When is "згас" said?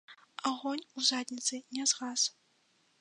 1.93-2.21